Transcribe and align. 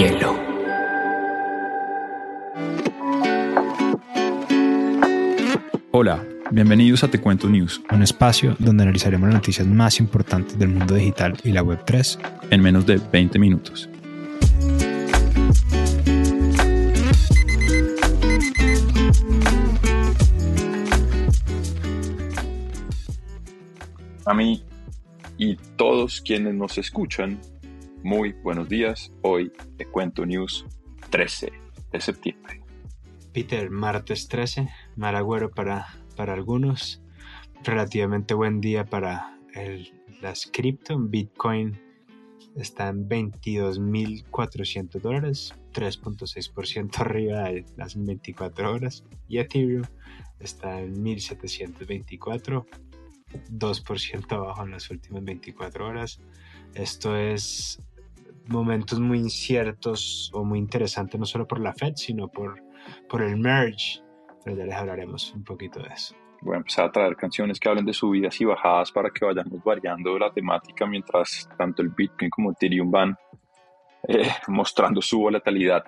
hielo. 0.00 0.34
Hola, 5.90 6.24
bienvenidos 6.50 7.04
a 7.04 7.08
Te 7.08 7.20
Cuento 7.20 7.50
News, 7.50 7.82
un 7.92 8.02
espacio 8.02 8.56
donde 8.58 8.84
analizaremos 8.84 9.28
las 9.28 9.34
noticias 9.34 9.66
más 9.66 10.00
importantes 10.00 10.58
del 10.58 10.70
mundo 10.70 10.94
digital 10.94 11.36
y 11.44 11.52
la 11.52 11.62
Web3 11.62 12.18
en 12.48 12.62
menos 12.62 12.86
de 12.86 12.98
20 13.12 13.38
minutos. 13.38 13.90
A 24.24 24.32
mí 24.32 24.62
y 25.36 25.56
todos 25.76 26.22
quienes 26.22 26.54
nos 26.54 26.78
escuchan, 26.78 27.38
muy 28.02 28.32
buenos 28.32 28.68
días. 28.68 29.12
Hoy 29.22 29.52
te 29.76 29.84
cuento 29.86 30.24
news 30.24 30.64
13 31.10 31.52
de 31.92 32.00
septiembre. 32.00 32.62
Peter, 33.32 33.70
martes 33.70 34.28
13, 34.28 34.68
mal 34.96 35.16
para, 35.54 35.86
para 36.16 36.32
algunos, 36.32 37.02
relativamente 37.62 38.34
buen 38.34 38.60
día 38.60 38.84
para 38.86 39.38
el, 39.54 39.92
las 40.20 40.48
cripto. 40.50 40.98
Bitcoin 40.98 41.78
está 42.56 42.88
en 42.88 43.08
22.400 43.08 45.00
dólares, 45.00 45.54
3.6% 45.72 46.98
arriba 47.00 47.44
de 47.44 47.64
las 47.76 48.02
24 48.02 48.72
horas. 48.72 49.04
Y 49.28 49.38
Ethereum 49.38 49.84
está 50.38 50.80
en 50.80 51.04
1.724, 51.04 52.66
2% 53.52 54.32
abajo 54.32 54.64
en 54.64 54.70
las 54.70 54.90
últimas 54.90 55.22
24 55.24 55.86
horas. 55.86 56.20
Esto 56.74 57.16
es 57.16 57.80
momentos 58.50 58.98
muy 59.00 59.18
inciertos 59.18 60.30
o 60.34 60.44
muy 60.44 60.58
interesantes, 60.58 61.18
no 61.18 61.26
solo 61.26 61.46
por 61.46 61.60
la 61.60 61.72
Fed, 61.72 61.94
sino 61.96 62.28
por, 62.28 62.62
por 63.08 63.22
el 63.22 63.36
merge. 63.36 64.02
Pero 64.44 64.56
ya 64.56 64.64
les 64.64 64.74
hablaremos 64.74 65.32
un 65.34 65.44
poquito 65.44 65.80
de 65.80 65.88
eso. 65.88 66.14
Voy 66.42 66.54
a 66.54 66.58
empezar 66.58 66.86
a 66.86 66.92
traer 66.92 67.16
canciones 67.16 67.60
que 67.60 67.68
hablen 67.68 67.84
de 67.84 67.92
subidas 67.92 68.40
y 68.40 68.44
bajadas 68.46 68.90
para 68.90 69.10
que 69.10 69.24
vayamos 69.24 69.62
variando 69.62 70.18
la 70.18 70.32
temática 70.32 70.86
mientras 70.86 71.48
tanto 71.58 71.82
el 71.82 71.90
Bitcoin 71.90 72.30
como 72.30 72.52
Ethereum 72.52 72.90
van 72.90 73.16
eh, 74.08 74.30
mostrando 74.48 75.02
su 75.02 75.20
volatilidad. 75.20 75.84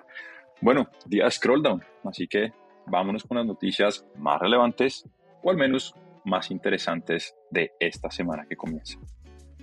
Bueno, 0.61 0.87
día 1.05 1.25
de 1.25 1.31
scroll 1.31 1.63
down, 1.63 1.83
así 2.03 2.27
que 2.27 2.53
vámonos 2.85 3.23
con 3.23 3.37
las 3.37 3.45
noticias 3.45 4.05
más 4.15 4.39
relevantes 4.39 5.05
o 5.41 5.49
al 5.49 5.57
menos 5.57 5.95
más 6.23 6.51
interesantes 6.51 7.35
de 7.49 7.71
esta 7.79 8.09
semana 8.11 8.45
que 8.47 8.55
comienza. 8.55 8.99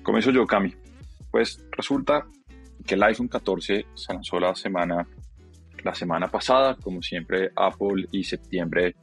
Comienzo 0.03 0.30
yo, 0.30 0.47
Cami. 0.47 0.75
Pues 1.30 1.64
resulta 1.70 2.27
que 2.91 2.96
el 2.96 3.02
iPhone 3.05 3.28
14 3.28 3.86
se 3.94 4.12
lanzó 4.12 4.41
la 4.41 4.52
semana, 4.56 5.06
la 5.84 5.94
semana 5.94 6.27
pasada. 6.28 6.74
Como 6.74 7.00
siempre, 7.00 7.52
Apple 7.55 8.08
y 8.10 8.24
septiembre 8.24 8.97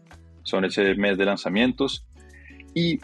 son 0.43 0.65
ese 0.65 0.93
mes 0.95 1.17
de 1.17 1.23
lanzamientos. 1.23 2.05
Y 2.73 2.99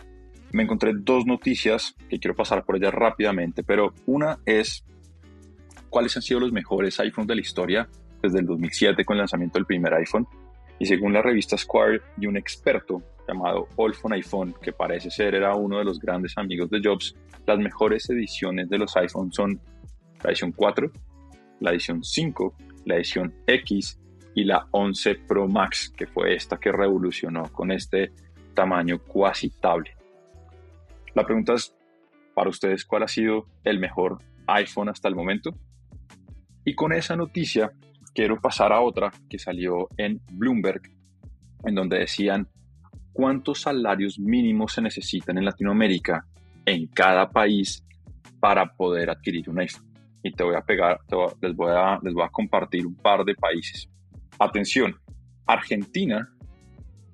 me 0.52 0.64
encontré 0.64 0.92
dos 0.94 1.26
noticias 1.26 1.96
que 2.10 2.20
quiero 2.20 2.36
pasar 2.36 2.66
por 2.66 2.76
ellas 2.76 2.94
rápidamente, 2.94 3.64
pero 3.64 3.94
una 4.08 4.40
es 4.46 4.84
cuáles 5.90 6.18
han 6.18 6.22
sido 6.22 6.42
los 6.42 6.52
mejores 6.52 7.00
iPhones 7.00 7.30
de 7.30 7.36
la 7.36 7.42
historia 7.42 7.90
desde 8.22 8.40
el 8.40 8.46
2007 8.46 9.06
con 9.06 9.16
el 9.16 9.20
lanzamiento 9.20 9.60
del 9.60 9.66
primer 9.66 9.94
iPhone. 9.94 10.28
Y 10.80 10.86
según 10.86 11.14
la 11.14 11.22
revista 11.22 11.58
Square 11.58 12.02
y 12.18 12.26
un 12.26 12.36
experto 12.36 13.02
llamado 13.26 13.70
Olfon 13.78 14.12
iPhone, 14.12 14.54
que 14.62 14.74
parece 14.74 15.10
ser 15.10 15.34
era 15.34 15.56
uno 15.56 15.78
de 15.78 15.86
los 15.86 15.98
grandes 15.98 16.38
amigos 16.38 16.70
de 16.70 16.82
Jobs, 16.84 17.16
las 17.48 17.58
mejores 17.58 18.10
ediciones 18.10 18.70
de 18.70 18.80
los 18.80 18.94
iPhones 18.98 19.34
son 19.34 19.62
la 20.24 20.30
edición 20.30 20.52
4, 20.54 20.92
la 21.60 21.72
edición 21.72 22.04
5, 22.04 22.56
la 22.86 22.96
edición 22.96 23.34
X 23.46 24.00
y 24.36 24.46
la 24.46 24.68
11 24.72 25.16
Pro 25.28 25.48
Max, 25.48 25.94
que 25.96 26.08
fue 26.08 26.36
esta 26.36 26.58
que 26.58 26.72
revolucionó 26.72 27.44
con 27.52 27.72
este 27.72 28.12
tamaño 28.54 29.00
cuasi 29.00 29.50
tablet. 29.50 29.96
La 31.14 31.24
pregunta 31.24 31.54
es 31.54 31.76
para 32.34 32.50
ustedes, 32.50 32.86
¿cuál 32.86 33.04
ha 33.04 33.08
sido 33.08 33.46
el 33.64 33.80
mejor 33.80 34.18
iPhone 34.48 34.90
hasta 34.90 35.08
el 35.08 35.16
momento? 35.16 35.52
Y 36.66 36.74
con 36.74 36.94
esa 36.94 37.16
noticia 37.16 37.72
quiero 38.14 38.40
pasar 38.40 38.72
a 38.72 38.82
otra 38.82 39.12
que 39.30 39.38
salió 39.38 39.88
en 39.98 40.22
Bloomberg, 40.32 40.82
en 41.66 41.76
donde 41.76 42.00
decían 42.00 42.48
cuántos 43.12 43.62
salarios 43.62 44.18
mínimos 44.18 44.74
se 44.74 44.82
necesitan 44.82 45.38
en 45.38 45.46
Latinoamérica 45.46 46.26
en 46.66 46.88
cada 46.88 47.30
país 47.30 47.86
para 48.40 48.74
poder 48.74 49.10
adquirir 49.10 49.50
un 49.50 49.60
iPhone. 49.60 49.93
Y 50.24 50.32
te 50.32 50.44
voy 50.44 50.56
a 50.56 50.62
pegar, 50.62 51.00
les, 51.42 51.56
voy 51.56 51.72
a, 51.72 52.00
les 52.02 52.14
voy 52.14 52.24
a 52.24 52.30
compartir 52.30 52.88
un 52.88 52.96
par 52.96 53.24
de 53.26 53.36
países. 53.36 53.90
Atención, 54.40 54.96
Argentina 55.46 56.30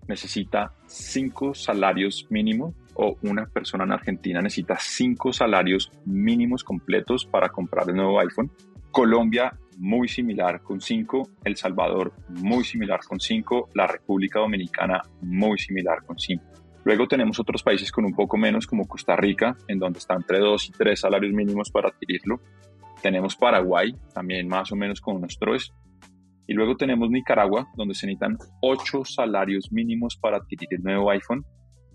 necesita 0.07 0.73
cinco 0.85 1.53
salarios 1.53 2.27
mínimos 2.29 2.73
o 2.95 3.17
una 3.21 3.45
persona 3.45 3.85
en 3.85 3.93
Argentina 3.93 4.41
necesita 4.41 4.77
cinco 4.77 5.31
salarios 5.31 5.91
mínimos 6.05 6.63
completos 6.63 7.25
para 7.25 7.49
comprar 7.49 7.89
el 7.89 7.95
nuevo 7.95 8.19
iPhone. 8.19 8.51
Colombia 8.91 9.53
muy 9.77 10.09
similar 10.09 10.61
con 10.61 10.81
5, 10.81 11.29
El 11.45 11.55
Salvador 11.55 12.11
muy 12.27 12.65
similar 12.65 12.99
con 13.07 13.19
5, 13.19 13.69
la 13.73 13.87
República 13.87 14.39
Dominicana 14.39 15.01
muy 15.21 15.57
similar 15.57 16.03
con 16.05 16.19
5. 16.19 16.43
Luego 16.83 17.07
tenemos 17.07 17.39
otros 17.39 17.63
países 17.63 17.91
con 17.91 18.03
un 18.03 18.13
poco 18.13 18.35
menos 18.35 18.67
como 18.67 18.87
Costa 18.87 19.15
Rica, 19.15 19.55
en 19.67 19.79
donde 19.79 19.99
está 19.99 20.15
entre 20.15 20.39
2 20.39 20.69
y 20.69 20.71
3 20.71 20.99
salarios 20.99 21.33
mínimos 21.33 21.71
para 21.71 21.89
adquirirlo. 21.89 22.41
Tenemos 23.01 23.35
Paraguay, 23.35 23.95
también 24.13 24.47
más 24.47 24.71
o 24.71 24.75
menos 24.75 25.01
con 25.01 25.17
unos 25.17 25.37
3. 25.39 25.71
Y 26.47 26.53
luego 26.53 26.75
tenemos 26.75 27.09
Nicaragua, 27.09 27.67
donde 27.75 27.93
se 27.93 28.07
necesitan 28.07 28.37
8 28.61 29.05
salarios 29.05 29.71
mínimos 29.71 30.17
para 30.17 30.37
adquirir 30.37 30.69
el 30.71 30.83
nuevo 30.83 31.09
iPhone. 31.11 31.45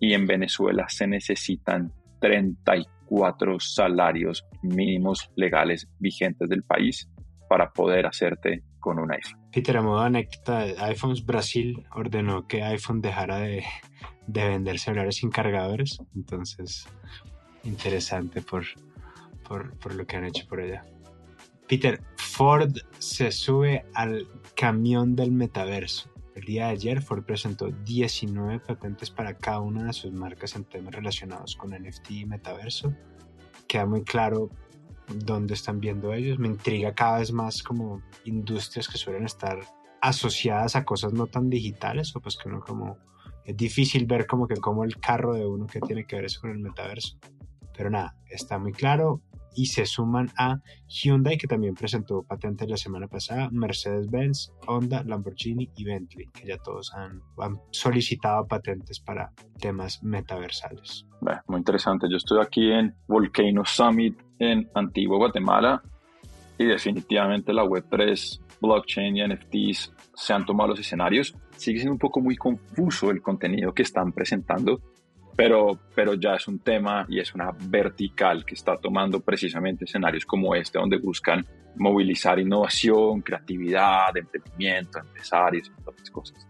Y 0.00 0.14
en 0.14 0.26
Venezuela 0.26 0.86
se 0.88 1.06
necesitan 1.06 1.92
34 2.20 3.60
salarios 3.60 4.44
mínimos 4.62 5.30
legales 5.36 5.88
vigentes 5.98 6.48
del 6.48 6.62
país 6.62 7.08
para 7.48 7.70
poder 7.70 8.06
hacerte 8.06 8.62
con 8.80 8.98
un 8.98 9.12
iPhone. 9.12 9.40
Peter, 9.52 9.76
a 9.76 9.82
modo 9.82 10.00
anécdota, 10.00 10.64
iPhones 10.86 11.24
Brasil 11.24 11.86
ordenó 11.94 12.46
que 12.46 12.62
iPhone 12.62 13.00
dejara 13.00 13.38
de, 13.38 13.64
de 14.26 14.48
vender 14.48 14.78
celulares 14.78 15.16
sin 15.16 15.30
cargadores. 15.30 15.98
Entonces, 16.14 16.86
interesante 17.64 18.42
por, 18.42 18.64
por, 19.46 19.76
por, 19.78 19.94
lo 19.94 20.06
que 20.06 20.16
han 20.16 20.24
hecho 20.24 20.46
por 20.48 20.60
allá. 20.60 20.84
Peter, 21.68 22.02
Ford 22.16 22.76
se 22.98 23.32
sube 23.32 23.86
al 23.94 24.28
camión 24.54 25.16
del 25.16 25.32
metaverso. 25.32 26.10
El 26.34 26.44
día 26.44 26.66
de 26.66 26.72
ayer 26.72 27.00
Ford 27.00 27.24
presentó 27.24 27.68
19 27.68 28.60
patentes 28.60 29.10
para 29.10 29.34
cada 29.34 29.60
una 29.60 29.84
de 29.84 29.92
sus 29.92 30.12
marcas 30.12 30.56
en 30.56 30.64
temas 30.64 30.94
relacionados 30.94 31.56
con 31.56 31.70
NFT 31.70 32.10
y 32.10 32.26
metaverso. 32.26 32.92
Queda 33.66 33.86
muy 33.86 34.02
claro 34.02 34.50
dónde 35.24 35.54
están 35.54 35.80
viendo 35.80 36.12
ellos. 36.12 36.38
Me 36.38 36.48
intriga 36.48 36.94
cada 36.94 37.18
vez 37.18 37.32
más 37.32 37.62
como 37.62 38.02
industrias 38.24 38.88
que 38.88 38.98
suelen 38.98 39.24
estar 39.24 39.60
asociadas 40.02 40.76
a 40.76 40.84
cosas 40.84 41.14
no 41.14 41.26
tan 41.28 41.48
digitales 41.48 42.14
o 42.14 42.20
pues 42.20 42.36
que 42.36 42.50
no 42.50 42.60
como 42.60 42.98
es 43.44 43.56
difícil 43.56 44.06
ver 44.06 44.26
como 44.26 44.46
que 44.46 44.56
como 44.56 44.84
el 44.84 44.98
carro 44.98 45.34
de 45.34 45.46
uno 45.46 45.66
que 45.66 45.80
tiene 45.80 46.04
que 46.04 46.16
ver 46.16 46.26
eso 46.26 46.40
con 46.40 46.50
el 46.50 46.58
metaverso. 46.58 47.16
Pero 47.76 47.90
nada, 47.90 48.16
está 48.28 48.58
muy 48.58 48.72
claro 48.72 49.22
y 49.54 49.66
se 49.66 49.86
suman 49.86 50.30
a 50.36 50.60
Hyundai 50.88 51.36
que 51.36 51.46
también 51.46 51.74
presentó 51.74 52.22
patentes 52.22 52.68
la 52.68 52.76
semana 52.76 53.08
pasada, 53.08 53.48
Mercedes-Benz, 53.50 54.52
Honda, 54.66 55.02
Lamborghini 55.04 55.70
y 55.76 55.84
Bentley, 55.84 56.28
que 56.28 56.46
ya 56.46 56.58
todos 56.58 56.92
han, 56.94 57.20
han 57.38 57.58
solicitado 57.70 58.46
patentes 58.46 59.00
para 59.00 59.32
temas 59.58 60.02
metaversales. 60.02 61.06
muy 61.46 61.58
interesante. 61.58 62.06
Yo 62.10 62.16
estoy 62.16 62.40
aquí 62.40 62.70
en 62.70 62.94
Volcano 63.06 63.64
Summit 63.64 64.18
en 64.38 64.68
Antigua 64.74 65.18
Guatemala 65.18 65.82
y 66.58 66.66
definitivamente 66.66 67.52
la 67.52 67.64
Web3, 67.64 68.40
blockchain 68.60 69.16
y 69.16 69.26
NFTs 69.26 69.92
se 70.14 70.32
han 70.32 70.46
tomado 70.46 70.70
los 70.70 70.80
escenarios. 70.80 71.34
Sigue 71.56 71.78
siendo 71.78 71.92
un 71.92 71.98
poco 71.98 72.20
muy 72.20 72.36
confuso 72.36 73.10
el 73.10 73.22
contenido 73.22 73.72
que 73.72 73.82
están 73.82 74.12
presentando, 74.12 74.80
pero, 75.36 75.78
pero 75.94 76.14
ya 76.14 76.34
es 76.34 76.46
un 76.46 76.60
tema 76.60 77.06
y 77.08 77.20
es 77.20 77.34
una 77.34 77.50
vertical 77.68 78.44
que 78.44 78.54
está 78.54 78.76
tomando 78.76 79.20
precisamente 79.20 79.84
escenarios 79.84 80.24
como 80.24 80.54
este, 80.54 80.78
donde 80.78 80.98
buscan 80.98 81.44
movilizar 81.76 82.38
innovación, 82.38 83.20
creatividad, 83.20 84.16
emprendimiento, 84.16 84.98
empresarios 84.98 85.68
y 85.68 85.88
otras 85.88 86.10
cosas. 86.10 86.46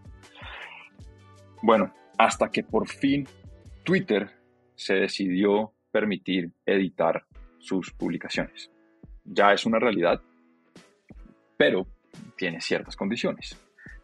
Bueno, 1.61 1.91
hasta 2.17 2.49
que 2.49 2.63
por 2.63 2.87
fin 2.87 3.27
Twitter 3.83 4.29
se 4.75 4.95
decidió 4.95 5.73
permitir 5.91 6.51
editar 6.65 7.25
sus 7.59 7.91
publicaciones. 7.91 8.69
Ya 9.23 9.53
es 9.53 9.65
una 9.65 9.79
realidad, 9.79 10.21
pero 11.57 11.87
tiene 12.37 12.61
ciertas 12.61 12.95
condiciones. 12.95 13.57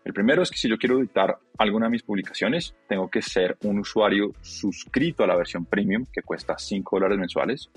El 0.04 0.14
primero 0.14 0.42
es 0.42 0.50
que 0.50 0.58
si 0.58 0.68
yo 0.68 0.78
quiero 0.78 1.00
editar 1.00 1.38
alguna 1.58 1.86
de 1.86 1.92
mis 1.92 2.04
publicaciones, 2.04 2.76
tengo 2.88 3.10
que 3.10 3.22
ser 3.22 3.58
un 3.64 3.80
usuario 3.80 4.34
suscrito 4.42 5.24
a 5.24 5.28
la 5.28 5.36
versión 5.36 5.66
premium, 5.66 6.06
que 6.12 6.24
cuesta 6.24 6.58
5 6.58 6.96
dólares 6.96 7.20
mensuales. 7.20 7.70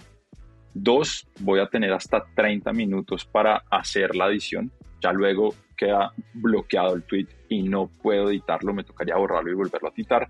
Dos, 0.73 1.29
voy 1.41 1.61
a 1.61 1.67
tener 1.67 1.93
hasta 1.93 2.25
30 2.35 2.73
minutos 2.73 3.27
para 3.27 3.65
hacer 3.71 4.17
la 4.17 4.29
edición, 4.29 4.73
ya 5.03 5.13
luego 5.13 5.55
queda 5.77 6.13
bloqueado 6.33 6.95
el 6.95 7.03
tweet 7.03 7.29
y 7.49 7.63
no 7.63 7.89
puedo 7.89 8.31
editarlo, 8.31 8.73
me 8.73 8.85
tocaría 8.85 9.17
borrarlo 9.17 9.51
y 9.51 9.55
volverlo 9.55 9.89
a 9.89 9.93
editar. 9.95 10.29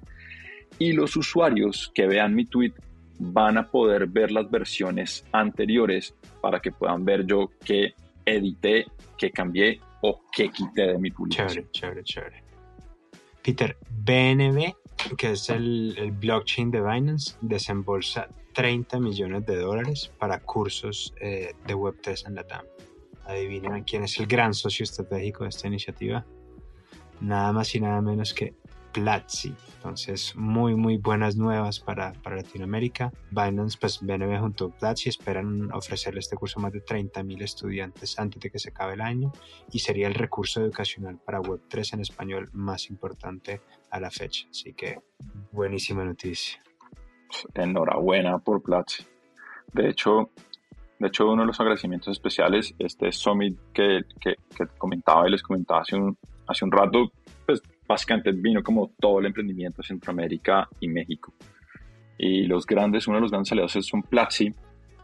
Y 0.79 0.93
los 0.93 1.17
usuarios 1.17 1.93
que 1.95 2.07
vean 2.09 2.35
mi 2.35 2.45
tweet 2.45 2.73
van 3.21 3.57
a 3.57 3.71
poder 3.71 4.09
ver 4.09 4.33
las 4.33 4.51
versiones 4.51 5.25
anteriores 5.33 6.15
para 6.41 6.59
que 6.59 6.73
puedan 6.73 7.05
ver 7.05 7.25
yo 7.25 7.51
qué 7.65 7.95
edité, 8.27 8.87
qué 9.17 9.31
cambié 9.31 9.81
o 10.07 10.21
qué 10.31 10.51
quité 10.51 10.89
de 10.89 10.99
mi 10.99 11.11
publicación. 11.11 11.67
Chévere, 11.73 12.03
chévere, 12.03 12.43
chévere. 12.43 12.45
Peter, 13.43 13.77
BNB, 13.91 14.75
que 15.17 15.33
es 15.33 15.49
el, 15.49 15.95
el 15.97 16.13
blockchain 16.13 16.71
de 16.71 16.83
Binance, 16.83 17.37
desembolsa 17.41 18.29
30 18.53 19.01
millones 19.01 19.47
de 19.47 19.57
dólares 19.57 20.13
para 20.19 20.41
cursos 20.41 21.15
eh, 21.21 21.55
de 21.67 21.75
Web3 21.75 22.29
en 22.29 22.35
la 22.35 22.47
TAM. 22.47 22.67
Adivinen 23.25 23.83
quién 23.85 24.05
es 24.05 24.19
el 24.21 24.27
gran 24.27 24.53
socio 24.53 24.85
estratégico 24.85 25.45
de 25.45 25.49
esta 25.49 25.69
iniciativa. 25.69 26.27
Nada 27.21 27.53
más 27.53 27.75
y 27.75 27.81
nada 27.81 28.03
menos 28.03 28.35
que 28.35 28.55
Platzi. 28.95 29.53
Entonces, 29.77 30.35
muy, 30.37 30.77
muy 30.77 30.97
buenas 30.97 31.37
nuevas 31.37 31.81
para, 31.81 32.13
para 32.23 32.37
Latinoamérica. 32.37 33.13
Binance, 33.31 33.77
pues 33.79 33.99
BNB 34.01 34.39
junto 34.39 34.67
a 34.67 34.71
Platzi 34.71 35.09
esperan 35.11 35.71
ofrecerle 35.73 36.21
este 36.21 36.37
curso 36.37 36.61
a 36.61 36.63
más 36.63 36.73
de 36.73 36.83
30.000 36.83 37.43
estudiantes 37.43 38.19
antes 38.19 38.41
de 38.41 38.51
que 38.51 38.59
se 38.59 38.71
acabe 38.71 38.95
el 38.95 39.01
año 39.01 39.33
y 39.73 39.81
sería 39.81 40.07
el 40.07 40.15
recurso 40.15 40.63
educacional 40.63 41.19
para 41.19 41.41
Web3 41.41 41.95
en 41.95 42.01
español 42.01 42.49
más 42.53 42.89
importante 42.89 43.61
a 43.91 44.01
la 44.01 44.11
fecha. 44.11 44.47
Así 44.49 44.73
que, 44.73 45.01
buenísima 45.51 46.05
noticia. 46.05 46.61
Enhorabuena 47.55 48.39
por 48.39 48.63
Platzi. 48.63 49.05
De 49.73 49.89
hecho, 49.89 50.31
de 51.01 51.09
hecho, 51.09 51.29
uno 51.29 51.43
de 51.43 51.49
los 51.49 51.59
agradecimientos 51.61 52.13
especiales, 52.13 52.75
este 52.79 53.11
summit 53.11 53.59
que, 53.75 54.03
que, 54.21 54.37
que 54.57 54.67
comentaba 54.79 55.27
y 55.29 55.33
les 55.33 55.43
comentaba 55.43 55.81
hace 55.81 55.97
un, 55.97 56.17
hace 56.47 56.65
un 56.65 56.71
rato, 56.71 57.11
pues 57.45 57.61
básicamente 57.87 58.33
vino 58.33 58.63
como 58.63 58.93
todo 58.99 59.21
el 59.21 59.27
emprendimiento 59.27 59.83
de 59.83 59.89
Centroamérica 59.89 60.69
y 60.81 60.89
México. 60.89 61.35
Y 62.19 62.45
los 62.45 62.67
grandes, 62.67 63.07
uno 63.07 63.17
de 63.17 63.23
los 63.23 63.31
grandes 63.31 63.53
aliados 63.53 63.73
son 63.73 64.03
Platzi, 64.03 64.53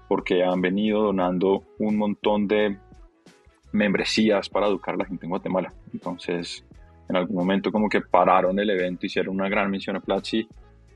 porque 0.09 0.43
han 0.43 0.61
venido 0.61 1.03
donando 1.03 1.65
un 1.79 1.97
montón 1.97 2.49
de 2.49 2.79
membresías 3.73 4.49
para 4.49 4.67
educar 4.67 4.95
a 4.95 4.99
la 4.99 5.05
gente 5.05 5.27
en 5.27 5.31
Guatemala. 5.31 5.73
Entonces, 5.93 6.65
en 7.09 7.17
algún 7.17 7.37
momento 7.37 7.71
como 7.71 7.89
que 7.89 8.01
pararon 8.01 8.59
el 8.59 8.71
evento, 8.71 9.07
hicieron 9.07 9.35
una 9.35 9.49
gran 9.49 9.71
misión 9.71 9.97
a 9.97 10.01
Platzi, 10.01 10.49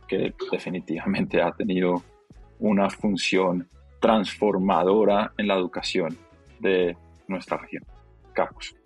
que 0.08 0.34
definitivamente 0.50 1.40
ha 1.40 1.52
tenido 1.52 2.02
una 2.58 2.90
función 2.90 3.68
transformadora 4.00 5.32
en 5.38 5.48
la 5.48 5.54
educación 5.54 6.16
de 6.60 6.96
nuestra 7.26 7.56
región, 7.56 7.84
Capos. 8.32 8.76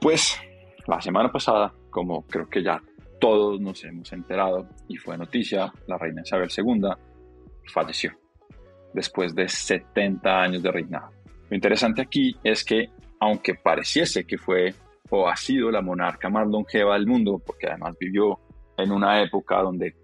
Pues 0.00 0.40
la 0.86 1.00
semana 1.00 1.30
pasada 1.30 1.72
como 1.92 2.26
creo 2.26 2.48
que 2.48 2.64
ya 2.64 2.82
todos 3.20 3.60
nos 3.60 3.84
hemos 3.84 4.12
enterado 4.12 4.68
y 4.88 4.96
fue 4.96 5.16
noticia, 5.16 5.72
la 5.86 5.96
reina 5.96 6.22
Isabel 6.22 6.50
II 6.50 6.88
falleció 7.72 8.12
después 8.92 9.32
de 9.34 9.48
70 9.48 10.42
años 10.42 10.62
de 10.62 10.72
reinado. 10.72 11.10
Lo 11.48 11.54
interesante 11.54 12.02
aquí 12.02 12.36
es 12.42 12.64
que, 12.64 12.90
aunque 13.20 13.54
pareciese 13.54 14.24
que 14.24 14.38
fue 14.38 14.74
o 15.10 15.28
ha 15.28 15.36
sido 15.36 15.70
la 15.70 15.82
monarca 15.82 16.30
más 16.30 16.48
longeva 16.48 16.94
del 16.94 17.06
mundo, 17.06 17.40
porque 17.44 17.68
además 17.68 17.94
vivió 18.00 18.40
en 18.76 18.90
una 18.90 19.22
época 19.22 19.60
donde 19.60 19.94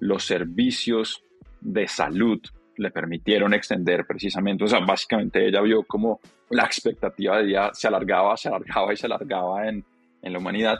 los 0.00 0.24
servicios 0.24 1.22
de 1.60 1.86
salud 1.86 2.40
le 2.76 2.90
permitieron 2.90 3.54
extender 3.54 4.06
precisamente, 4.06 4.64
o 4.64 4.66
sea, 4.66 4.80
básicamente 4.80 5.46
ella 5.46 5.60
vio 5.60 5.84
como 5.84 6.20
la 6.50 6.64
expectativa 6.64 7.38
de 7.38 7.44
vida 7.44 7.70
se 7.74 7.86
alargaba, 7.86 8.36
se 8.36 8.48
alargaba 8.48 8.92
y 8.92 8.96
se 8.96 9.06
alargaba 9.06 9.68
en, 9.68 9.84
en 10.22 10.32
la 10.32 10.38
humanidad 10.38 10.78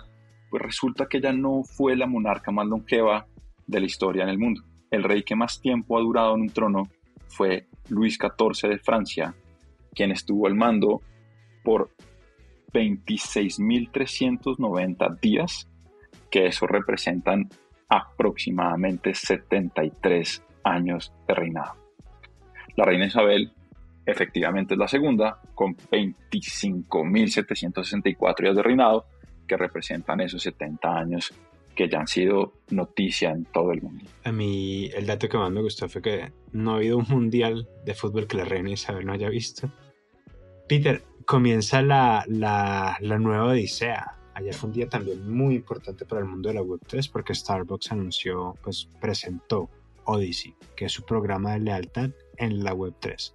pues 0.55 0.67
resulta 0.67 1.07
que 1.07 1.19
ella 1.19 1.33
no 1.33 1.65
fue 1.65 1.97
la 1.97 2.07
monarca 2.07 2.53
más 2.53 2.69
longeva 2.69 3.27
de 3.67 3.81
la 3.81 3.87
historia 3.87 4.23
en 4.23 4.29
el 4.29 4.39
mundo. 4.39 4.63
El 4.89 5.03
rey 5.03 5.25
que 5.25 5.35
más 5.35 5.61
tiempo 5.61 5.99
ha 5.99 6.01
durado 6.01 6.37
en 6.37 6.43
un 6.43 6.51
trono 6.51 6.85
fue 7.27 7.67
Luis 7.89 8.17
XIV 8.17 8.71
de 8.71 8.79
Francia, 8.79 9.35
quien 9.93 10.13
estuvo 10.13 10.47
al 10.47 10.55
mando 10.55 11.03
por 11.65 11.91
26.390 12.73 15.19
días, 15.19 15.69
que 16.31 16.47
eso 16.47 16.69
representan 16.69 17.49
aproximadamente 17.89 19.13
73 19.13 20.41
años 20.63 21.13
de 21.27 21.35
reinado. 21.35 21.75
La 22.77 22.85
reina 22.85 23.07
Isabel 23.07 23.53
efectivamente 24.07 24.75
es 24.75 24.79
la 24.79 24.87
segunda, 24.87 25.41
con 25.57 25.75
25.764 25.75 28.41
días 28.41 28.55
de 28.55 28.63
reinado, 28.63 29.07
que 29.47 29.57
representan 29.57 30.21
esos 30.21 30.43
70 30.43 30.89
años 30.89 31.33
que 31.75 31.89
ya 31.89 32.01
han 32.01 32.07
sido 32.07 32.53
noticia 32.71 33.31
en 33.31 33.45
todo 33.47 33.73
el 33.73 33.83
mundo. 33.83 34.05
A 34.23 34.33
mí 34.33 34.91
el 34.95 35.07
dato 35.07 35.29
que 35.29 35.37
más 35.37 35.51
me 35.51 35.61
gustó 35.61 35.89
fue 35.89 36.03
que 36.03 36.33
no 36.53 36.73
ha 36.73 36.77
habido 36.77 36.99
un 36.99 37.07
mundial 37.09 37.69
de 37.85 37.95
fútbol 37.95 38.27
que 38.27 38.37
la 38.37 38.45
reina 38.45 38.71
Isabel 38.71 39.05
no 39.05 39.13
haya 39.13 39.29
visto. 39.29 39.71
Peter, 40.69 41.03
comienza 41.27 41.83
la, 41.83 42.25
la, 42.29 42.97
la 43.01 43.19
nueva 43.19 43.47
Odisea. 43.47 44.19
Ayer 44.35 44.55
fue 44.55 44.69
un 44.69 44.75
día 44.75 44.89
también 44.89 45.31
muy 45.31 45.57
importante 45.57 46.05
para 46.05 46.21
el 46.21 46.29
mundo 46.29 46.49
de 46.49 46.55
la 46.55 46.63
Web3 46.63 47.11
porque 47.11 47.35
Starbucks 47.35 47.93
anunció, 47.93 48.57
pues 48.63 48.89
presentó 49.01 49.69
Odyssey, 50.05 50.55
que 50.77 50.87
es 50.87 50.93
su 50.93 51.05
programa 51.05 51.53
de 51.53 51.61
lealtad 51.61 52.11
en 52.37 52.65
la 52.65 52.75
Web3. 52.75 53.33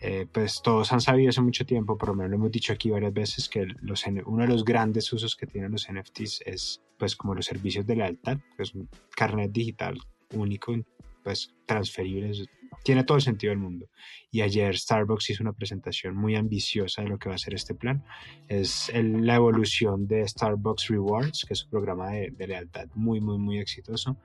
Eh, 0.00 0.26
pues 0.30 0.60
todos 0.62 0.92
han 0.92 1.00
sabido 1.00 1.30
hace 1.30 1.40
mucho 1.40 1.64
tiempo, 1.64 1.96
por 1.96 2.10
lo 2.10 2.14
menos 2.14 2.30
lo 2.30 2.36
hemos 2.36 2.50
dicho 2.50 2.72
aquí 2.72 2.90
varias 2.90 3.12
veces, 3.12 3.48
que 3.48 3.66
los, 3.80 4.04
uno 4.26 4.42
de 4.42 4.48
los 4.48 4.64
grandes 4.64 5.12
usos 5.12 5.36
que 5.36 5.46
tienen 5.46 5.72
los 5.72 5.86
NFTs 5.90 6.42
es 6.44 6.82
pues 6.98 7.16
como 7.16 7.34
los 7.34 7.46
servicios 7.46 7.86
de 7.86 7.96
lealtad, 7.96 8.38
pues 8.56 8.74
un 8.74 8.88
carnet 9.16 9.52
digital 9.52 9.98
único, 10.34 10.74
pues 11.22 11.54
transferible, 11.66 12.32
tiene 12.84 13.02
todo 13.02 13.16
el 13.16 13.22
sentido 13.22 13.50
del 13.50 13.58
mundo. 13.58 13.88
Y 14.30 14.42
ayer 14.42 14.76
Starbucks 14.76 15.30
hizo 15.30 15.42
una 15.42 15.54
presentación 15.54 16.14
muy 16.14 16.36
ambiciosa 16.36 17.02
de 17.02 17.08
lo 17.08 17.18
que 17.18 17.28
va 17.28 17.34
a 17.34 17.38
ser 17.38 17.54
este 17.54 17.74
plan. 17.74 18.04
Es 18.46 18.92
la 18.94 19.36
evolución 19.36 20.06
de 20.06 20.28
Starbucks 20.28 20.88
Rewards, 20.88 21.44
que 21.46 21.54
es 21.54 21.64
un 21.64 21.70
programa 21.70 22.10
de, 22.10 22.46
lealtad 22.46 22.88
muy, 22.94 23.20
muy, 23.20 23.38
muy 23.38 23.58
exitoso. 23.58 24.18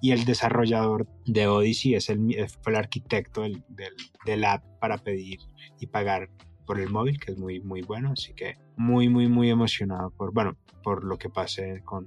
Y 0.00 0.12
el 0.12 0.24
desarrollador 0.24 1.06
de 1.26 1.46
Odyssey 1.46 1.94
es 1.94 2.08
el, 2.08 2.34
fue 2.62 2.72
el 2.72 2.78
arquitecto 2.78 3.42
del, 3.42 3.62
del, 3.68 3.92
del 4.24 4.44
app 4.44 4.64
para 4.80 4.98
pedir 4.98 5.40
y 5.78 5.86
pagar 5.86 6.30
por 6.66 6.80
el 6.80 6.88
móvil, 6.88 7.20
que 7.20 7.32
es 7.32 7.38
muy, 7.38 7.60
muy 7.60 7.82
bueno. 7.82 8.12
Así 8.12 8.32
que 8.32 8.56
muy, 8.76 9.08
muy, 9.08 9.28
muy 9.28 9.50
emocionado 9.50 10.10
por, 10.10 10.32
bueno, 10.32 10.56
por 10.82 11.04
lo 11.04 11.18
que 11.18 11.28
pase 11.28 11.82
con, 11.84 12.06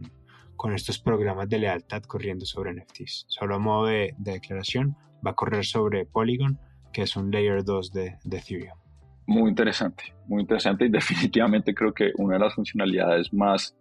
con 0.59 0.73
estos 0.73 0.99
programas 0.99 1.47
de 1.47 1.57
lealtad 1.57 2.03
corriendo 2.03 2.45
sobre 2.45 2.73
NFTs. 2.73 3.27
Solo 3.29 3.55
a 3.55 3.59
modo 3.59 3.85
de, 3.85 4.13
declaración, 4.17 4.93
va 5.25 5.31
a 5.31 5.33
correr 5.33 5.63
sobre 5.63 6.05
Polygon, 6.05 6.59
que 6.91 7.03
es 7.03 7.15
un 7.15 7.31
layer 7.31 7.63
2 7.63 7.93
de, 7.93 8.17
de 8.25 8.37
Ethereum. 8.37 8.77
Muy 9.25 9.51
interesante, 9.51 10.13
muy 10.27 10.41
interesante 10.41 10.83
y 10.83 10.89
definitivamente 10.89 11.73
creo 11.73 11.93
que 11.93 12.11
una 12.17 12.33
de 12.33 12.41
las 12.41 12.55
funcionalidades 12.55 13.31
más, 13.31 13.73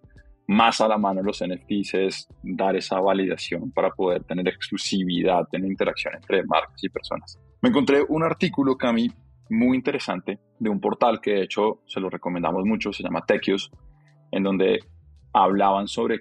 más 0.46 0.80
a 0.80 0.86
la 0.86 0.98
mano 0.98 1.20
de 1.20 1.26
los 1.26 1.42
NFTs 1.42 1.94
es 1.94 2.28
dar 2.44 2.76
esa 2.76 3.00
validación 3.00 3.72
para 3.72 3.90
poder 3.90 4.22
tener 4.22 4.46
exclusividad 4.46 5.48
en 5.50 5.62
la 5.62 5.66
interacción 5.66 6.14
entre 6.14 6.44
marcas 6.44 6.84
y 6.84 6.88
personas. 6.90 7.40
Me 7.60 7.70
encontré 7.70 8.04
un 8.08 8.22
artículo, 8.22 8.78
Cami, 8.78 9.10
muy 9.50 9.76
interesante 9.76 10.38
de 10.60 10.70
un 10.70 10.78
portal 10.78 11.20
que 11.20 11.32
de 11.32 11.42
hecho 11.42 11.82
se 11.88 11.98
lo 11.98 12.08
recomendamos 12.08 12.64
mucho, 12.64 12.92
se 12.92 13.02
llama 13.02 13.26
Techios, 13.26 13.72
en 14.30 14.44
donde 14.44 14.78
hablaban 15.32 15.88
sobre 15.88 16.20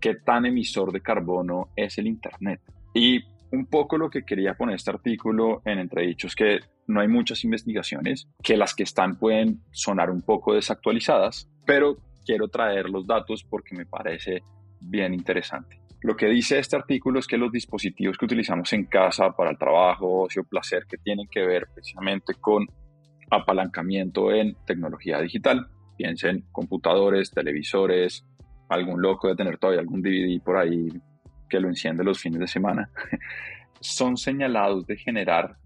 qué 0.00 0.14
tan 0.16 0.46
emisor 0.46 0.92
de 0.92 1.00
carbono 1.00 1.68
es 1.76 1.98
el 1.98 2.06
Internet. 2.06 2.60
Y 2.94 3.24
un 3.50 3.66
poco 3.66 3.98
lo 3.98 4.10
que 4.10 4.24
quería 4.24 4.54
poner 4.54 4.76
este 4.76 4.90
artículo 4.90 5.62
en 5.64 5.78
entredicho 5.78 6.26
es 6.26 6.34
que 6.34 6.60
no 6.86 7.00
hay 7.00 7.08
muchas 7.08 7.44
investigaciones, 7.44 8.28
que 8.42 8.56
las 8.56 8.74
que 8.74 8.82
están 8.82 9.16
pueden 9.16 9.60
sonar 9.70 10.10
un 10.10 10.22
poco 10.22 10.54
desactualizadas, 10.54 11.48
pero 11.64 11.96
quiero 12.24 12.48
traer 12.48 12.88
los 12.88 13.06
datos 13.06 13.44
porque 13.44 13.76
me 13.76 13.86
parece 13.86 14.42
bien 14.80 15.14
interesante. 15.14 15.80
Lo 16.02 16.16
que 16.16 16.26
dice 16.26 16.58
este 16.58 16.74
artículo 16.76 17.20
es 17.20 17.26
que 17.28 17.38
los 17.38 17.52
dispositivos 17.52 18.18
que 18.18 18.24
utilizamos 18.24 18.72
en 18.72 18.86
casa 18.86 19.30
para 19.32 19.50
el 19.50 19.58
trabajo, 19.58 20.22
ocio, 20.22 20.42
placer, 20.42 20.84
que 20.88 20.96
tienen 20.96 21.28
que 21.28 21.46
ver 21.46 21.68
precisamente 21.72 22.34
con 22.34 22.66
apalancamiento 23.30 24.32
en 24.32 24.56
tecnología 24.66 25.20
digital, 25.20 25.68
piensen 25.96 26.44
computadores, 26.50 27.30
televisores, 27.30 28.26
algún 28.74 29.00
loco 29.00 29.28
de 29.28 29.36
tener 29.36 29.58
todavía 29.58 29.80
algún 29.80 30.02
DVD 30.02 30.40
por 30.42 30.56
ahí 30.56 30.88
que 31.48 31.60
lo 31.60 31.68
enciende 31.68 32.02
los 32.02 32.18
fines 32.18 32.40
de 32.40 32.46
semana, 32.46 32.90
son 33.80 34.16
señalados 34.16 34.86
de 34.86 34.96
generar 34.96 35.56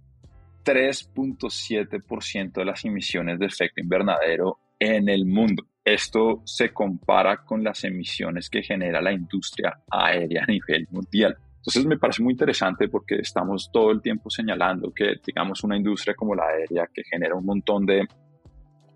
3.7% 0.65 2.53
de 2.53 2.65
las 2.65 2.85
emisiones 2.85 3.39
de 3.39 3.47
efecto 3.47 3.81
invernadero 3.81 4.59
en 4.79 5.09
el 5.09 5.25
mundo. 5.25 5.65
Esto 5.85 6.43
se 6.45 6.73
compara 6.73 7.45
con 7.45 7.63
las 7.63 7.85
emisiones 7.85 8.51
que 8.51 8.63
genera 8.63 9.01
la 9.01 9.13
industria 9.13 9.79
aérea 9.89 10.43
a 10.43 10.47
nivel 10.47 10.89
mundial. 10.91 11.37
Entonces 11.59 11.87
me 11.87 11.99
parece 11.99 12.23
muy 12.23 12.33
interesante 12.33 12.89
porque 12.89 13.17
estamos 13.17 13.71
todo 13.73 13.93
el 13.93 14.03
tiempo 14.03 14.29
señalando 14.29 14.93
que, 14.93 15.15
digamos, 15.25 15.63
una 15.63 15.77
industria 15.77 16.15
como 16.15 16.35
la 16.35 16.47
aérea 16.47 16.89
que 16.93 17.03
genera 17.05 17.37
un 17.37 17.45
montón 17.45 17.87
de, 17.87 18.07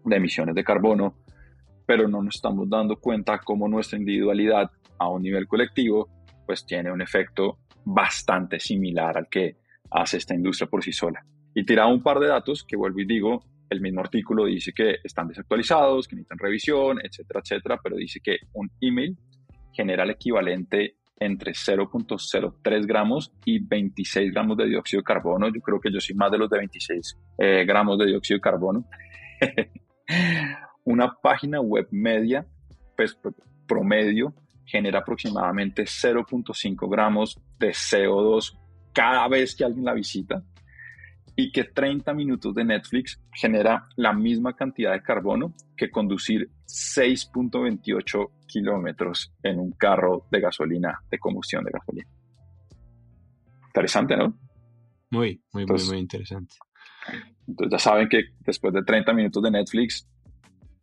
de 0.05 0.17
emisiones 0.17 0.55
de 0.55 0.65
carbono, 0.65 1.15
pero 1.91 2.07
no 2.07 2.23
nos 2.23 2.37
estamos 2.37 2.71
dando 2.71 3.01
cuenta 3.01 3.41
cómo 3.41 3.67
nuestra 3.67 3.99
individualidad 3.99 4.71
a 4.97 5.09
un 5.09 5.23
nivel 5.23 5.49
colectivo 5.49 6.09
pues 6.47 6.65
tiene 6.65 6.93
un 6.93 7.03
efecto 7.03 7.59
bastante 7.85 8.61
similar 8.61 9.19
al 9.19 9.27
que 9.29 9.57
hace 9.91 10.19
esta 10.19 10.33
industria 10.33 10.71
por 10.71 10.85
sí 10.85 10.93
sola. 10.93 11.21
Y 11.53 11.65
tiraba 11.65 11.93
un 11.93 12.01
par 12.01 12.21
de 12.21 12.29
datos 12.29 12.63
que 12.63 12.77
vuelvo 12.77 13.01
y 13.01 13.07
digo, 13.07 13.45
el 13.69 13.81
mismo 13.81 14.03
artículo 14.03 14.45
dice 14.45 14.73
que 14.73 14.99
están 15.03 15.27
desactualizados, 15.27 16.07
que 16.07 16.15
necesitan 16.15 16.39
revisión, 16.39 16.99
etcétera, 17.03 17.41
etcétera, 17.43 17.81
pero 17.83 17.97
dice 17.97 18.21
que 18.23 18.37
un 18.53 18.71
email 18.81 19.19
genera 19.73 20.05
el 20.05 20.11
equivalente 20.11 20.95
entre 21.19 21.55
0.03 21.55 22.87
gramos 22.87 23.33
y 23.45 23.59
26 23.59 24.31
gramos 24.31 24.57
de 24.59 24.67
dióxido 24.67 25.01
de 25.01 25.05
carbono. 25.07 25.49
Yo 25.49 25.61
creo 25.61 25.81
que 25.81 25.91
yo 25.93 25.99
soy 25.99 26.15
más 26.15 26.31
de 26.31 26.39
los 26.39 26.49
de 26.49 26.59
26 26.59 27.19
eh, 27.39 27.65
gramos 27.67 27.99
de 27.99 28.07
dióxido 28.07 28.37
de 28.37 28.41
carbono. 28.43 28.85
Una 30.91 31.15
página 31.15 31.61
web 31.61 31.87
media, 31.93 32.45
pues, 32.97 33.17
promedio, 33.69 34.35
genera 34.65 34.99
aproximadamente 34.99 35.85
0.5 35.85 36.91
gramos 36.91 37.41
de 37.61 37.71
CO2 37.71 38.59
cada 38.93 39.29
vez 39.29 39.55
que 39.55 39.65
alguien 39.65 39.85
la 39.85 39.95
visita 39.95 40.43
y 41.37 41.53
que 41.53 41.63
30 41.63 42.13
minutos 42.13 42.57
de 42.57 42.65
Netflix 42.65 43.21
genera 43.33 43.87
la 43.95 44.13
misma 44.13 44.57
cantidad 44.57 44.91
de 44.91 45.01
carbono 45.01 45.55
que 45.77 45.93
conducir 45.93 46.51
6.28 46.67 48.31
kilómetros 48.49 49.33
en 49.45 49.61
un 49.61 49.71
carro 49.71 50.27
de 50.29 50.41
gasolina, 50.41 51.01
de 51.09 51.19
combustión 51.21 51.63
de 51.63 51.71
gasolina. 51.71 52.09
Interesante, 53.67 54.17
¿no? 54.17 54.37
Muy, 55.11 55.41
muy, 55.53 55.67
muy, 55.67 55.85
muy 55.85 55.99
interesante. 55.99 56.57
Entonces 57.47 57.71
ya 57.71 57.79
saben 57.79 58.09
que 58.09 58.25
después 58.41 58.75
de 58.75 58.83
30 58.83 59.13
minutos 59.13 59.41
de 59.41 59.53
Netflix, 59.53 60.09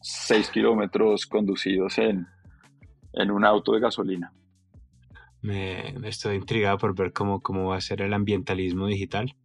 6 0.01 0.49
kilómetros 0.49 1.25
conducidos 1.25 1.97
en, 1.97 2.27
en 3.13 3.31
un 3.31 3.45
auto 3.45 3.73
de 3.73 3.79
gasolina. 3.79 4.33
Me, 5.41 5.95
estoy 6.07 6.35
intrigado 6.35 6.77
por 6.77 6.95
ver 6.95 7.13
cómo, 7.13 7.41
cómo 7.41 7.69
va 7.69 7.77
a 7.77 7.81
ser 7.81 8.01
el 8.01 8.13
ambientalismo 8.13 8.87
digital. 8.87 9.35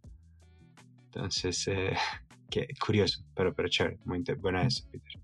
Entonces, 1.05 1.69
eh, 1.69 1.97
qué 2.51 2.69
curioso, 2.85 3.25
pero, 3.35 3.55
pero 3.55 3.69
chévere, 3.69 3.99
muy 4.05 4.23
buena 4.41 4.63
eso, 4.63 4.85
Peter. 4.91 5.21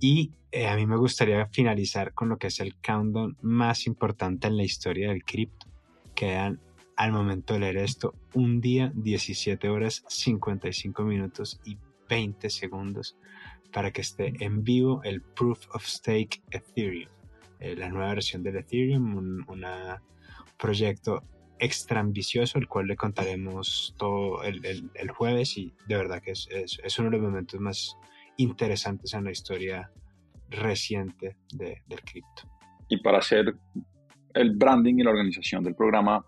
Y 0.00 0.32
eh, 0.52 0.68
a 0.68 0.76
mí 0.76 0.86
me 0.86 0.96
gustaría 0.96 1.46
finalizar 1.46 2.14
con 2.14 2.28
lo 2.28 2.38
que 2.38 2.46
es 2.48 2.60
el 2.60 2.76
countdown 2.76 3.36
más 3.42 3.86
importante 3.86 4.46
en 4.46 4.56
la 4.56 4.62
historia 4.62 5.08
del 5.08 5.24
cripto. 5.24 5.66
Quedan 6.14 6.60
al 6.96 7.12
momento 7.12 7.54
de 7.54 7.60
leer 7.60 7.78
esto 7.78 8.14
un 8.34 8.60
día, 8.60 8.92
17 8.94 9.68
horas, 9.68 10.04
55 10.08 11.02
minutos 11.02 11.60
y 11.64 11.78
20 12.08 12.50
segundos 12.50 13.16
para 13.72 13.90
que 13.90 14.00
esté 14.00 14.32
en 14.44 14.62
vivo 14.64 15.00
el 15.04 15.20
Proof 15.22 15.66
of 15.74 15.84
Stake 15.84 16.42
Ethereum, 16.50 17.10
eh, 17.60 17.76
la 17.76 17.88
nueva 17.88 18.14
versión 18.14 18.42
del 18.42 18.56
Ethereum, 18.56 19.16
un 19.16 19.44
proyecto 20.58 21.22
extra 21.58 22.00
ambicioso, 22.00 22.58
el 22.58 22.68
cual 22.68 22.86
le 22.86 22.96
contaremos 22.96 23.94
todo 23.98 24.42
el, 24.42 24.64
el, 24.94 25.10
jueves 25.10 25.56
y 25.56 25.72
de 25.86 25.96
verdad 25.96 26.22
que 26.22 26.32
es, 26.32 26.48
es, 26.50 26.98
uno 26.98 27.10
de 27.10 27.16
los 27.16 27.26
momentos 27.26 27.60
más 27.60 27.96
interesantes 28.36 29.14
en 29.14 29.24
la 29.24 29.32
historia 29.32 29.90
reciente 30.50 31.36
de, 31.52 31.82
del 31.86 32.00
cripto. 32.02 32.42
Y 32.88 32.98
para 32.98 33.18
hacer 33.18 33.54
el 34.34 34.56
branding 34.56 34.98
y 34.98 35.02
la 35.02 35.10
organización 35.10 35.64
del 35.64 35.74
programa, 35.74 36.24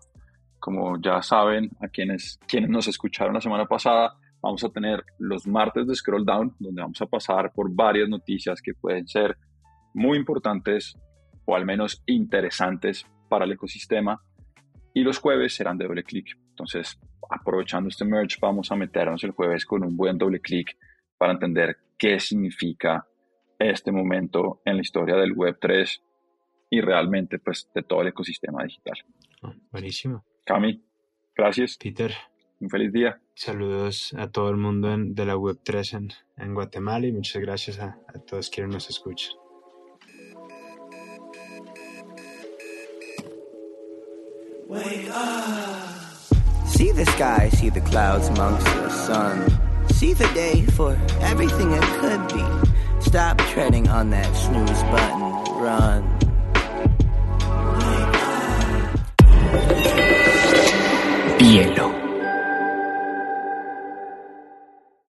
como 0.59 1.01
ya 1.01 1.21
saben, 1.21 1.71
a 1.81 1.87
quienes, 1.87 2.39
quienes 2.47 2.69
nos 2.69 2.87
escucharon 2.87 3.33
la 3.33 3.41
semana 3.41 3.65
pasada, 3.65 4.17
vamos 4.41 4.63
a 4.63 4.69
tener 4.69 5.03
los 5.19 5.45
martes 5.47 5.87
de 5.87 5.95
Scroll 5.95 6.25
Down, 6.25 6.55
donde 6.59 6.81
vamos 6.81 7.01
a 7.01 7.05
pasar 7.05 7.51
por 7.53 7.73
varias 7.73 8.09
noticias 8.09 8.61
que 8.61 8.73
pueden 8.73 9.07
ser 9.07 9.37
muy 9.93 10.17
importantes 10.17 10.97
o 11.45 11.55
al 11.55 11.65
menos 11.65 12.01
interesantes 12.05 13.05
para 13.29 13.45
el 13.45 13.51
ecosistema 13.53 14.21
y 14.93 15.03
los 15.03 15.19
jueves 15.19 15.55
serán 15.55 15.77
de 15.77 15.85
doble 15.85 16.03
clic. 16.03 16.37
Entonces, 16.49 16.99
aprovechando 17.29 17.89
este 17.89 18.05
merge, 18.05 18.37
vamos 18.41 18.71
a 18.71 18.75
meternos 18.75 19.23
el 19.23 19.31
jueves 19.31 19.65
con 19.65 19.83
un 19.83 19.95
buen 19.95 20.17
doble 20.17 20.41
clic 20.41 20.77
para 21.17 21.33
entender 21.33 21.77
qué 21.97 22.19
significa 22.19 23.07
este 23.59 23.91
momento 23.91 24.61
en 24.65 24.75
la 24.75 24.81
historia 24.81 25.15
del 25.15 25.35
Web3 25.35 26.01
y 26.69 26.81
realmente 26.81 27.39
pues 27.39 27.69
de 27.73 27.83
todo 27.83 28.01
el 28.01 28.07
ecosistema 28.07 28.63
digital. 28.63 28.95
Ah, 29.43 29.53
buenísimo. 29.71 30.25
Cami, 30.45 30.83
gracias. 31.35 31.77
Peter. 31.77 32.11
Un 32.59 32.69
feliz 32.69 32.91
día. 32.91 33.19
Saludos 33.43 34.13
a 34.19 34.27
todo 34.27 34.51
el 34.51 34.57
mundo 34.57 34.95
de 34.95 35.25
la 35.25 35.35
Web3 35.35 35.97
en, 35.97 36.13
en, 36.37 36.53
Guatemala 36.53 37.07
y 37.07 37.11
muchas 37.11 37.41
gracias 37.41 37.79
a, 37.79 37.97
a 38.07 38.19
todos 38.19 38.51
quienes 38.51 38.71
nos 38.71 38.87
escuchan. 38.91 39.31
Wake 44.67 45.09
up. 45.09 46.67
See 46.67 46.91
the 46.91 47.03
sky, 47.03 47.49
see 47.49 47.71
the 47.71 47.81
clouds 47.81 48.27
amongst 48.27 48.63
the 48.63 48.89
sun. 48.89 49.49
See 49.89 50.13
the 50.13 50.27
day 50.35 50.61
for 50.77 50.95
everything 51.21 51.71
it 51.71 51.83
could 51.99 52.27
be. 52.27 52.45
Stop 52.99 53.39
treading 53.49 53.87
on 53.87 54.11
that 54.11 54.31
snooze 54.35 54.83
button. 54.91 55.19
Run. 55.59 56.10